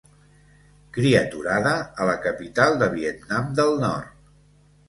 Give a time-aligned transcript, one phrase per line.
[0.97, 1.73] Criaturada
[2.05, 4.13] a la capital de Vietnam del Nord.